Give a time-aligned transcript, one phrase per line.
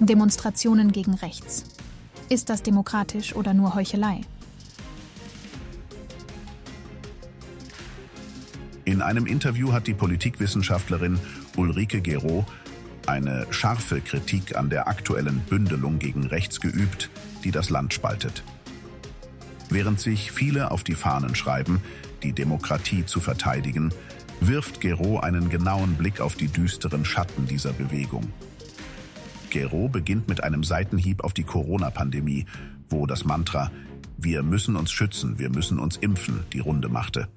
[0.00, 1.64] Demonstrationen gegen rechts.
[2.28, 4.22] Ist das demokratisch oder nur Heuchelei?
[8.84, 11.20] In einem Interview hat die Politikwissenschaftlerin
[11.56, 12.44] Ulrike Gero
[13.06, 17.10] eine scharfe Kritik an der aktuellen Bündelung gegen rechts geübt,
[17.44, 18.42] die das Land spaltet.
[19.70, 21.80] Während sich viele auf die Fahnen schreiben,
[22.22, 23.92] die Demokratie zu verteidigen,
[24.40, 28.32] wirft Gero einen genauen Blick auf die düsteren Schatten dieser Bewegung.
[29.52, 32.46] Gero beginnt mit einem Seitenhieb auf die Corona-Pandemie,
[32.88, 33.70] wo das Mantra
[34.16, 37.28] Wir müssen uns schützen, wir müssen uns impfen die Runde machte.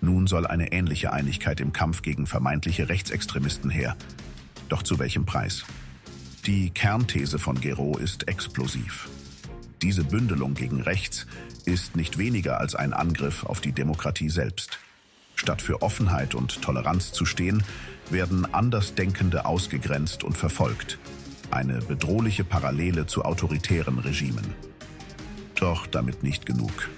[0.00, 3.96] Nun soll eine ähnliche Einigkeit im Kampf gegen vermeintliche Rechtsextremisten her.
[4.68, 5.64] Doch zu welchem Preis?
[6.46, 9.08] Die Kernthese von Gero ist explosiv.
[9.82, 11.26] Diese Bündelung gegen rechts
[11.64, 14.78] ist nicht weniger als ein Angriff auf die Demokratie selbst.
[15.34, 17.64] Statt für Offenheit und Toleranz zu stehen,
[18.10, 21.00] werden Andersdenkende ausgegrenzt und verfolgt.
[21.52, 24.54] Eine bedrohliche Parallele zu autoritären Regimen.
[25.54, 26.90] Doch damit nicht genug.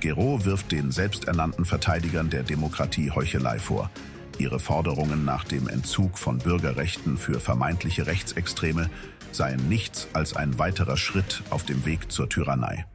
[0.00, 3.88] Gero wirft den selbsternannten Verteidigern der Demokratie Heuchelei vor–
[4.38, 8.90] Ihre Forderungen nach dem Entzug von Bürgerrechten für vermeintliche Rechtsextreme
[9.30, 12.86] seien nichts als ein weiterer Schritt auf dem Weg zur Tyrannei.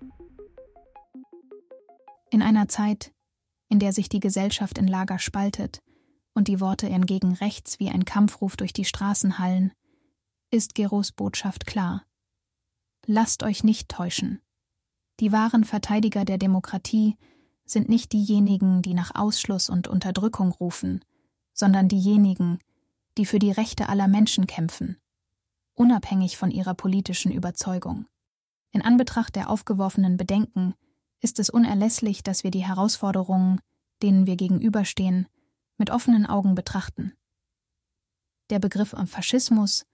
[2.31, 3.11] In einer Zeit,
[3.69, 5.79] in der sich die Gesellschaft in Lager spaltet
[6.33, 9.71] und die Worte gegen rechts wie ein Kampfruf durch die Straßen hallen,
[10.51, 12.05] ist Geros Botschaft klar.
[13.05, 14.41] Lasst euch nicht täuschen.
[15.19, 17.17] Die wahren Verteidiger der Demokratie
[17.65, 21.03] sind nicht diejenigen, die nach Ausschluss und Unterdrückung rufen,
[21.53, 22.59] sondern diejenigen,
[23.17, 24.97] die für die Rechte aller Menschen kämpfen,
[25.73, 28.05] unabhängig von ihrer politischen Überzeugung.
[28.71, 30.75] In Anbetracht der aufgeworfenen Bedenken
[31.19, 33.59] ist es unerlässlich, dass wir die Herausforderungen,
[34.01, 35.27] denen wir gegenüberstehen,
[35.77, 37.13] mit offenen Augen betrachten.
[38.49, 39.85] Der Begriff Faschismus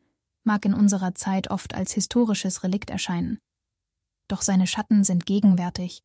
[0.44, 3.40] mag in unserer Zeit oft als historisches Relikt erscheinen,
[4.28, 6.04] doch seine Schatten sind gegenwärtig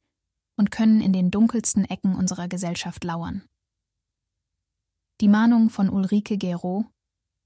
[0.56, 3.44] und können in den dunkelsten Ecken unserer Gesellschaft lauern.
[5.20, 6.86] Die Mahnung von Ulrike Gero,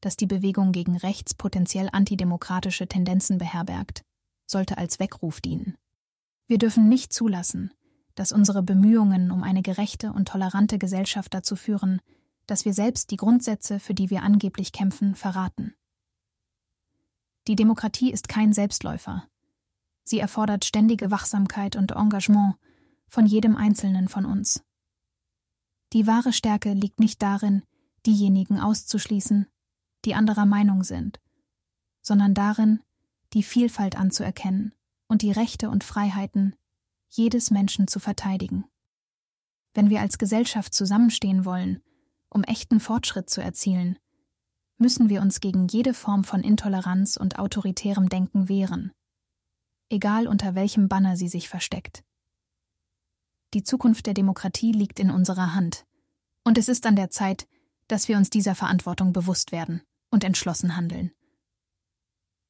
[0.00, 4.02] dass die Bewegung gegen rechts potenziell antidemokratische Tendenzen beherbergt,
[4.46, 5.76] sollte als Weckruf dienen.
[6.48, 7.72] Wir dürfen nicht zulassen,
[8.14, 12.00] dass unsere Bemühungen um eine gerechte und tolerante Gesellschaft dazu führen,
[12.46, 15.74] dass wir selbst die Grundsätze, für die wir angeblich kämpfen, verraten.
[17.48, 19.28] Die Demokratie ist kein Selbstläufer.
[20.04, 22.56] Sie erfordert ständige Wachsamkeit und Engagement
[23.08, 24.62] von jedem Einzelnen von uns.
[25.92, 27.62] Die wahre Stärke liegt nicht darin,
[28.06, 29.46] diejenigen auszuschließen,
[30.04, 31.20] die anderer Meinung sind,
[32.00, 32.82] sondern darin,
[33.32, 34.74] die Vielfalt anzuerkennen
[35.08, 36.56] und die Rechte und Freiheiten
[37.08, 38.64] jedes Menschen zu verteidigen.
[39.74, 41.82] Wenn wir als Gesellschaft zusammenstehen wollen,
[42.28, 43.98] um echten Fortschritt zu erzielen,
[44.82, 48.92] müssen wir uns gegen jede Form von Intoleranz und autoritärem Denken wehren,
[49.88, 52.04] egal unter welchem Banner sie sich versteckt.
[53.54, 55.86] Die Zukunft der Demokratie liegt in unserer Hand.
[56.44, 57.46] Und es ist an der Zeit,
[57.86, 61.12] dass wir uns dieser Verantwortung bewusst werden und entschlossen handeln.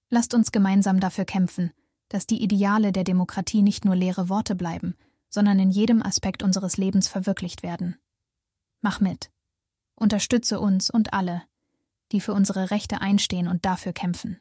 [0.08, 1.72] Lasst uns gemeinsam dafür kämpfen,
[2.08, 4.94] dass die Ideale der Demokratie nicht nur leere Worte bleiben,
[5.28, 7.96] sondern in jedem Aspekt unseres Lebens verwirklicht werden.
[8.80, 9.30] Mach mit.
[9.96, 11.42] Unterstütze uns und alle,
[12.12, 14.40] die für unsere Rechte einstehen und dafür kämpfen.